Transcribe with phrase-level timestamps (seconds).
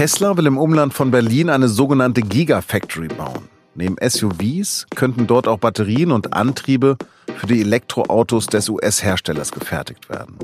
[0.00, 3.50] Tesla will im Umland von Berlin eine sogenannte Gigafactory bauen.
[3.74, 6.96] Neben SUVs könnten dort auch Batterien und Antriebe
[7.36, 10.38] für die Elektroautos des US-Herstellers gefertigt werden.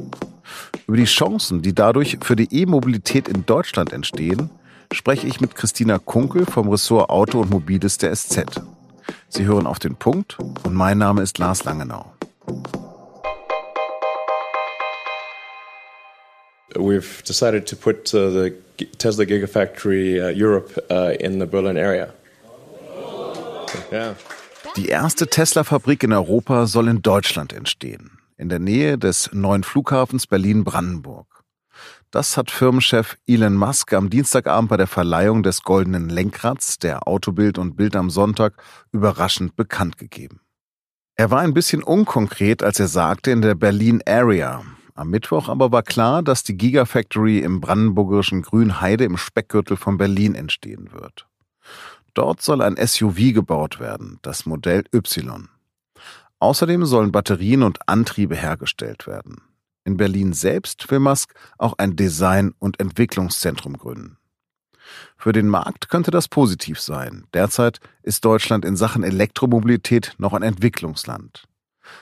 [0.86, 4.50] Über die Chancen, die dadurch für die E-Mobilität in Deutschland entstehen,
[4.92, 8.60] spreche ich mit Christina Kunkel vom Ressort Auto und Mobiles der SZ.
[9.30, 12.12] Sie hören auf den Punkt und mein Name ist Lars Langenau.
[16.78, 18.54] We've decided to put uh, the
[18.98, 22.12] Tesla Gigafactory uh, Europe uh, in the Berlin area.
[23.92, 24.14] Yeah.
[24.76, 30.26] Die erste Tesla-Fabrik in Europa soll in Deutschland entstehen, in der Nähe des neuen Flughafens
[30.26, 31.26] Berlin-Brandenburg.
[32.10, 37.58] Das hat Firmenchef Elon Musk am Dienstagabend bei der Verleihung des Goldenen Lenkrads der Autobild
[37.58, 38.54] und Bild am Sonntag
[38.92, 40.40] überraschend bekannt gegeben.
[41.16, 44.62] Er war ein bisschen unkonkret, als er sagte in der Berlin Area.
[44.96, 50.34] Am Mittwoch aber war klar, dass die Gigafactory im brandenburgischen Grünheide im Speckgürtel von Berlin
[50.34, 51.26] entstehen wird.
[52.14, 55.50] Dort soll ein SUV gebaut werden, das Modell Y.
[56.38, 59.42] Außerdem sollen Batterien und Antriebe hergestellt werden.
[59.84, 64.16] In Berlin selbst will Musk auch ein Design- und Entwicklungszentrum gründen.
[65.18, 67.26] Für den Markt könnte das positiv sein.
[67.34, 71.46] Derzeit ist Deutschland in Sachen Elektromobilität noch ein Entwicklungsland.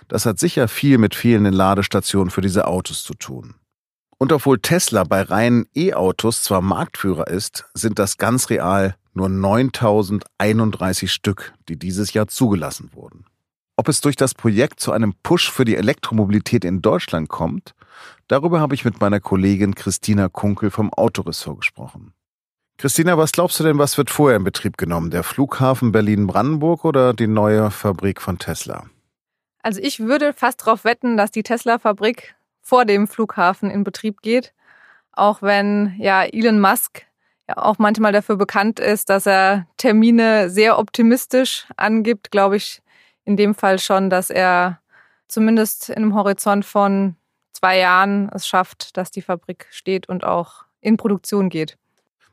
[0.08, 3.54] Das hat sicher viel mit fehlenden Ladestationen für diese Autos zu tun.
[4.18, 11.12] Und obwohl Tesla bei reinen E-Autos zwar Marktführer ist, sind das ganz real nur 9031
[11.12, 13.27] Stück, die dieses Jahr zugelassen wurden.
[13.77, 17.74] Ob es durch das Projekt zu einem Push für die Elektromobilität in Deutschland kommt,
[18.28, 22.12] darüber habe ich mit meiner Kollegin Christina Kunkel vom Autoressort gesprochen.
[22.77, 25.10] Christina, was glaubst du denn, was wird vorher in Betrieb genommen?
[25.10, 28.86] Der Flughafen Berlin-Brandenburg oder die neue Fabrik von Tesla?
[29.65, 34.53] Also ich würde fast darauf wetten, dass die Tesla-Fabrik vor dem Flughafen in Betrieb geht.
[35.12, 37.07] Auch wenn ja Elon Musk
[37.48, 42.83] ja auch manchmal dafür bekannt ist, dass er Termine sehr optimistisch angibt, glaube ich
[43.24, 44.80] in dem Fall schon, dass er
[45.29, 47.17] zumindest in einem Horizont von
[47.55, 51.79] zwei Jahren es schafft, dass die Fabrik steht und auch in Produktion geht.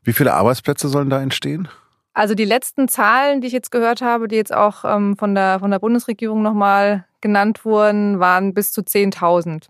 [0.02, 1.68] Wie viele Arbeitsplätze sollen da entstehen?
[2.12, 5.60] Also die letzten Zahlen, die ich jetzt gehört habe, die jetzt auch ähm, von, der,
[5.60, 9.68] von der Bundesregierung nochmal genannt wurden, waren bis zu 10.000.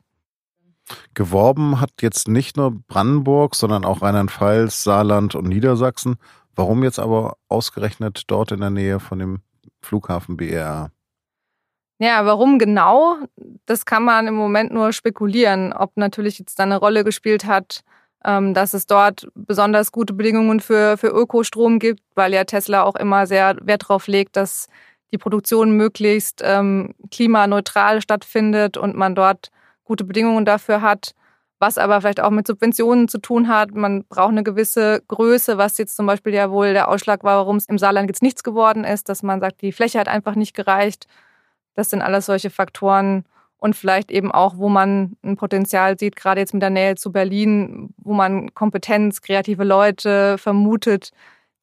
[1.15, 6.17] Geworben hat jetzt nicht nur Brandenburg, sondern auch Rheinland-Pfalz, Saarland und Niedersachsen.
[6.55, 9.41] Warum jetzt aber ausgerechnet dort in der Nähe von dem
[9.81, 10.91] Flughafen BER?
[11.99, 13.17] Ja, warum genau?
[13.65, 15.73] Das kann man im Moment nur spekulieren.
[15.73, 17.84] Ob natürlich jetzt da eine Rolle gespielt hat,
[18.25, 22.97] ähm, dass es dort besonders gute Bedingungen für, für Ökostrom gibt, weil ja Tesla auch
[22.97, 24.67] immer sehr Wert darauf legt, dass
[25.12, 29.50] die Produktion möglichst ähm, klimaneutral stattfindet und man dort
[29.84, 31.15] gute Bedingungen dafür hat,
[31.59, 33.75] was aber vielleicht auch mit Subventionen zu tun hat.
[33.75, 37.56] Man braucht eine gewisse Größe, was jetzt zum Beispiel ja wohl der Ausschlag war, warum
[37.56, 40.55] es im Saarland jetzt nichts geworden ist, dass man sagt, die Fläche hat einfach nicht
[40.55, 41.06] gereicht.
[41.75, 43.25] Das sind alles solche Faktoren,
[43.62, 47.12] und vielleicht eben auch, wo man ein Potenzial sieht, gerade jetzt mit der Nähe zu
[47.12, 51.12] Berlin, wo man Kompetenz, kreative Leute vermutet,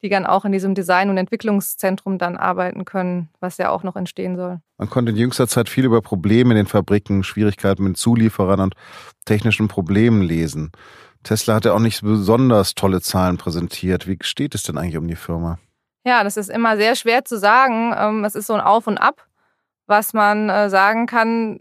[0.02, 3.96] die dann auch in diesem Design- und Entwicklungszentrum dann arbeiten können, was ja auch noch
[3.96, 4.60] entstehen soll.
[4.78, 8.74] Man konnte in jüngster Zeit viel über Probleme in den Fabriken, Schwierigkeiten mit Zulieferern und
[9.24, 10.72] technischen Problemen lesen.
[11.22, 14.06] Tesla hat ja auch nicht besonders tolle Zahlen präsentiert.
[14.06, 15.58] Wie steht es denn eigentlich um die Firma?
[16.04, 17.94] Ja, das ist immer sehr schwer zu sagen.
[17.96, 19.26] Ähm, es ist so ein Auf und Ab
[19.90, 21.58] was man äh, sagen kann,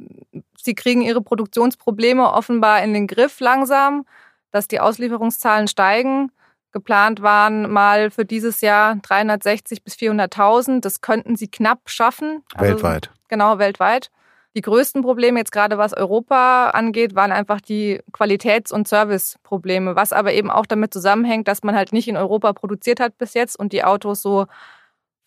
[0.55, 4.05] sie kriegen ihre Produktionsprobleme offenbar in den Griff langsam,
[4.51, 6.31] dass die Auslieferungszahlen steigen.
[6.71, 10.81] Geplant waren mal für dieses Jahr 360 bis 400.000.
[10.81, 12.43] Das könnten sie knapp schaffen.
[12.53, 13.11] Also, weltweit.
[13.27, 14.11] Genau, weltweit.
[14.55, 20.11] Die größten Probleme jetzt gerade was Europa angeht, waren einfach die Qualitäts- und Serviceprobleme, was
[20.11, 23.57] aber eben auch damit zusammenhängt, dass man halt nicht in Europa produziert hat bis jetzt
[23.57, 24.47] und die Autos so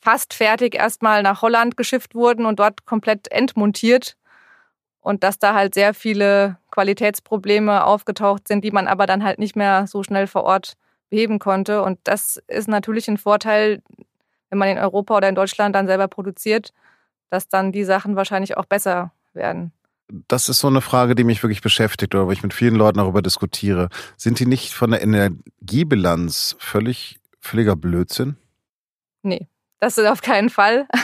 [0.01, 4.17] fast fertig erstmal nach Holland geschifft wurden und dort komplett entmontiert.
[5.01, 9.57] Und dass da halt sehr viele Qualitätsprobleme aufgetaucht sind, die man aber dann halt nicht
[9.57, 10.75] mehr so schnell vor Ort
[11.13, 11.83] beheben konnte.
[11.83, 13.83] Und das ist natürlich ein Vorteil,
[14.49, 16.73] wenn man in Europa oder in Deutschland dann selber produziert,
[17.29, 19.73] dass dann die Sachen wahrscheinlich auch besser werden.
[20.29, 22.99] Das ist so eine Frage, die mich wirklich beschäftigt oder wo ich mit vielen Leuten
[22.99, 23.89] darüber diskutiere.
[24.17, 28.37] Sind die nicht von der Energiebilanz völlig, völliger Blödsinn?
[29.23, 29.49] Nee,
[29.81, 30.89] das ist auf keinen Fall.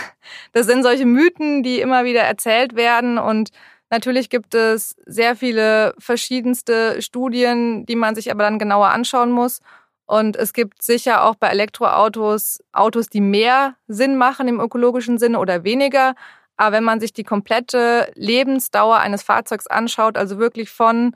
[0.52, 3.16] Das sind solche Mythen, die immer wieder erzählt werden.
[3.16, 3.48] Und
[3.88, 9.62] natürlich gibt es sehr viele verschiedenste Studien, die man sich aber dann genauer anschauen muss.
[10.08, 15.38] Und es gibt sicher auch bei Elektroautos Autos, die mehr Sinn machen im ökologischen Sinne
[15.38, 16.14] oder weniger.
[16.56, 21.14] Aber wenn man sich die komplette Lebensdauer eines Fahrzeugs anschaut, also wirklich von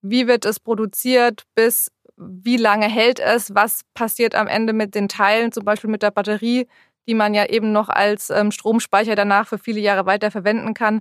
[0.00, 5.08] wie wird es produziert bis wie lange hält es, was passiert am Ende mit den
[5.08, 6.68] Teilen, zum Beispiel mit der Batterie,
[7.08, 11.00] die man ja eben noch als ähm, Stromspeicher danach für viele Jahre weiter verwenden kann,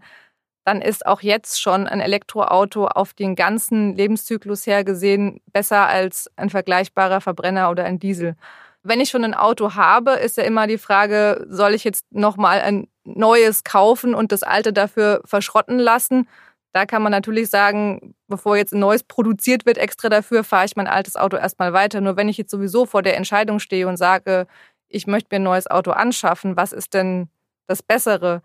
[0.65, 6.29] dann ist auch jetzt schon ein Elektroauto auf den ganzen Lebenszyklus her gesehen besser als
[6.35, 8.35] ein vergleichbarer Verbrenner oder ein Diesel.
[8.83, 12.61] Wenn ich schon ein Auto habe, ist ja immer die Frage, soll ich jetzt nochmal
[12.61, 16.27] ein neues kaufen und das alte dafür verschrotten lassen?
[16.73, 20.75] Da kann man natürlich sagen, bevor jetzt ein neues produziert wird extra dafür, fahre ich
[20.75, 21.99] mein altes Auto erstmal weiter.
[21.99, 24.45] Nur wenn ich jetzt sowieso vor der Entscheidung stehe und sage,
[24.87, 27.29] ich möchte mir ein neues Auto anschaffen, was ist denn
[27.67, 28.43] das Bessere?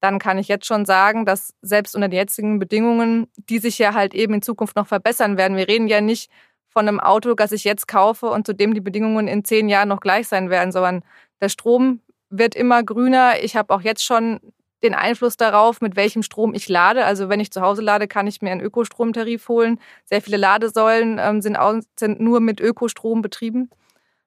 [0.00, 3.94] Dann kann ich jetzt schon sagen, dass selbst unter den jetzigen Bedingungen, die sich ja
[3.94, 5.56] halt eben in Zukunft noch verbessern werden.
[5.56, 6.30] Wir reden ja nicht
[6.68, 9.88] von einem Auto, das ich jetzt kaufe und zu dem die Bedingungen in zehn Jahren
[9.88, 11.02] noch gleich sein werden, sondern
[11.40, 12.00] der Strom
[12.30, 13.42] wird immer grüner.
[13.42, 14.40] Ich habe auch jetzt schon
[14.82, 17.04] den Einfluss darauf, mit welchem Strom ich lade.
[17.04, 19.78] Also wenn ich zu Hause lade, kann ich mir einen Ökostromtarif holen.
[20.04, 23.68] Sehr viele Ladesäulen ähm, sind, auch, sind nur mit Ökostrom betrieben.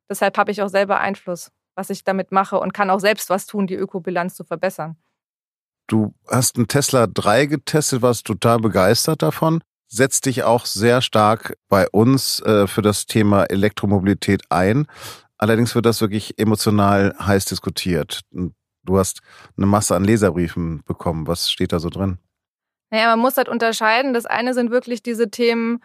[0.10, 3.48] Deshalb habe ich auch selber Einfluss, was ich damit mache und kann auch selbst was
[3.48, 4.98] tun, die Ökobilanz zu verbessern.
[5.88, 9.62] Du hast einen Tesla 3 getestet, warst total begeistert davon.
[9.88, 14.88] Setzt dich auch sehr stark bei uns äh, für das Thema Elektromobilität ein.
[15.38, 18.21] Allerdings wird das wirklich emotional heiß diskutiert.
[18.31, 19.21] Du hast
[19.57, 21.27] eine Masse an Leserbriefen bekommen.
[21.27, 22.18] Was steht da so drin?
[22.91, 24.13] Naja, man muss halt unterscheiden.
[24.13, 25.83] Das eine sind wirklich diese Themen,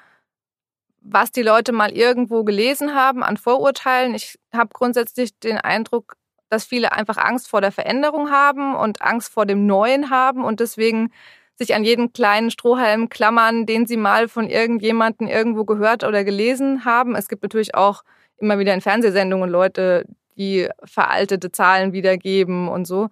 [1.00, 4.14] was die Leute mal irgendwo gelesen haben an Vorurteilen.
[4.14, 6.17] Ich habe grundsätzlich den Eindruck,
[6.48, 10.60] dass viele einfach Angst vor der Veränderung haben und Angst vor dem Neuen haben und
[10.60, 11.10] deswegen
[11.56, 16.84] sich an jeden kleinen Strohhalm klammern, den sie mal von irgendjemandem irgendwo gehört oder gelesen
[16.84, 17.16] haben.
[17.16, 18.04] Es gibt natürlich auch
[18.38, 20.04] immer wieder in Fernsehsendungen Leute,
[20.36, 23.08] die veraltete Zahlen wiedergeben und so.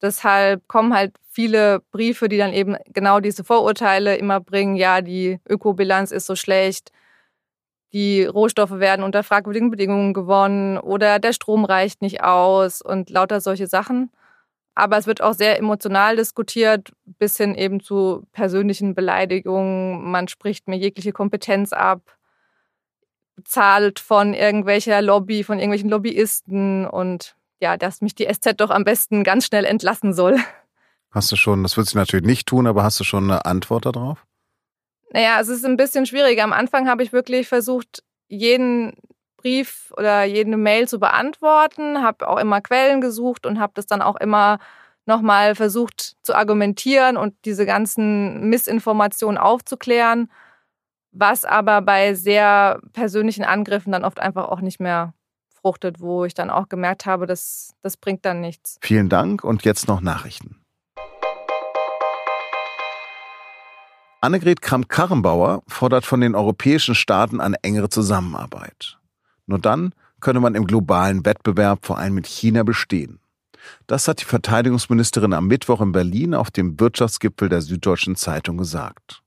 [0.00, 4.76] Deshalb kommen halt viele Briefe, die dann eben genau diese Vorurteile immer bringen.
[4.76, 6.92] Ja, die Ökobilanz ist so schlecht,
[7.92, 13.40] die Rohstoffe werden unter fragwürdigen Bedingungen gewonnen oder der Strom reicht nicht aus und lauter
[13.40, 14.10] solche Sachen.
[14.74, 20.10] Aber es wird auch sehr emotional diskutiert, bis hin eben zu persönlichen Beleidigungen.
[20.10, 22.00] Man spricht mir jegliche Kompetenz ab
[23.36, 28.84] bezahlt von irgendwelcher Lobby, von irgendwelchen Lobbyisten und ja, dass mich die SZ doch am
[28.84, 30.38] besten ganz schnell entlassen soll.
[31.10, 33.86] Hast du schon, das wird sie natürlich nicht tun, aber hast du schon eine Antwort
[33.86, 34.24] darauf?
[35.12, 36.42] Naja, es ist ein bisschen schwierig.
[36.42, 38.94] Am Anfang habe ich wirklich versucht, jeden
[39.36, 44.00] Brief oder jede Mail zu beantworten, habe auch immer Quellen gesucht und habe das dann
[44.00, 44.58] auch immer
[45.04, 50.28] nochmal versucht zu argumentieren und diese ganzen Missinformationen aufzuklären
[51.12, 55.14] was aber bei sehr persönlichen Angriffen dann oft einfach auch nicht mehr
[55.60, 58.78] fruchtet, wo ich dann auch gemerkt habe, dass das bringt dann nichts.
[58.82, 60.61] Vielen Dank und jetzt noch Nachrichten.
[64.24, 68.98] Annegret Kramp-Karrenbauer fordert von den europäischen Staaten eine engere Zusammenarbeit.
[69.46, 73.18] Nur dann könne man im globalen Wettbewerb vor allem mit China bestehen.
[73.88, 79.24] Das hat die Verteidigungsministerin am Mittwoch in Berlin auf dem Wirtschaftsgipfel der Süddeutschen Zeitung gesagt.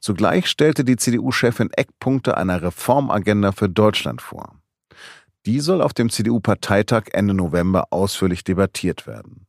[0.00, 4.56] Zugleich stellte die CDU-Chefin Eckpunkte einer Reformagenda für Deutschland vor.
[5.46, 9.46] Die soll auf dem CDU-Parteitag Ende November ausführlich debattiert werden.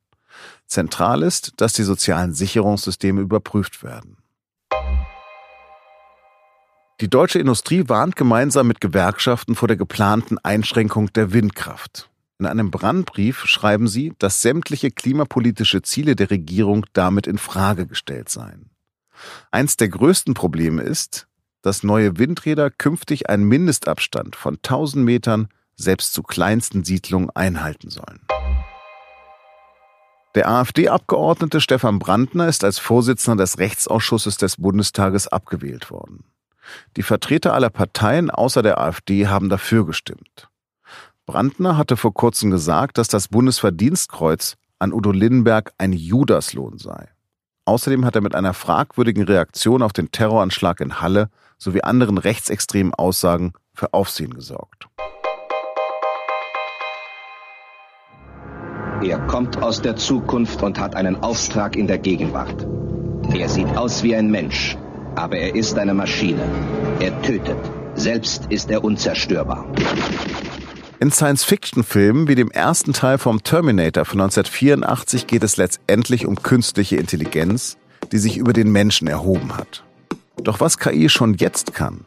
[0.68, 4.18] Zentral ist, dass die sozialen Sicherungssysteme überprüft werden.
[7.00, 12.10] Die deutsche Industrie warnt gemeinsam mit Gewerkschaften vor der geplanten Einschränkung der Windkraft.
[12.40, 18.30] In einem Brandbrief schreiben sie, dass sämtliche klimapolitische Ziele der Regierung damit in Frage gestellt
[18.30, 18.72] seien.
[19.52, 21.28] Eins der größten Probleme ist,
[21.62, 28.22] dass neue Windräder künftig einen Mindestabstand von 1000 Metern selbst zu kleinsten Siedlungen einhalten sollen.
[30.34, 36.24] Der AfD-Abgeordnete Stefan Brandner ist als Vorsitzender des Rechtsausschusses des Bundestages abgewählt worden.
[36.96, 40.50] Die Vertreter aller Parteien außer der AfD haben dafür gestimmt.
[41.26, 47.10] Brandner hatte vor kurzem gesagt, dass das Bundesverdienstkreuz an Udo Lindenberg ein Judaslohn sei.
[47.66, 52.94] Außerdem hat er mit einer fragwürdigen Reaktion auf den Terroranschlag in Halle sowie anderen rechtsextremen
[52.94, 54.88] Aussagen für Aufsehen gesorgt.
[59.04, 62.66] Er kommt aus der Zukunft und hat einen Auftrag in der Gegenwart.
[63.36, 64.78] Er sieht aus wie ein Mensch,
[65.18, 66.44] aber er ist eine Maschine.
[67.00, 67.58] Er tötet.
[67.96, 69.66] Selbst ist er unzerstörbar.
[71.00, 76.98] In Science-Fiction-Filmen wie dem ersten Teil vom Terminator von 1984 geht es letztendlich um künstliche
[76.98, 77.78] Intelligenz,
[78.12, 79.84] die sich über den Menschen erhoben hat.
[80.44, 82.06] Doch was KI schon jetzt kann,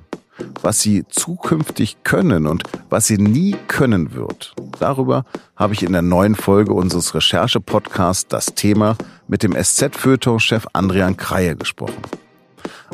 [0.62, 5.24] was sie zukünftig können und was sie nie können wird, darüber
[5.56, 11.56] habe ich in der neuen Folge unseres Recherche-Podcasts Das Thema mit dem SZ-Feuilleton-Chef Andrian Kreie
[11.56, 12.02] gesprochen.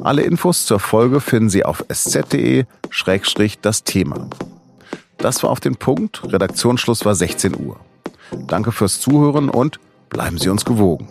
[0.02, 2.64] Alle Infos zur Folge finden Sie auf sz.de-das
[3.84, 4.28] Thema.
[5.18, 6.22] Das war auf den Punkt.
[6.30, 7.80] Redaktionsschluss war 16 Uhr.
[8.46, 11.08] Danke fürs Zuhören und bleiben Sie uns gewogen.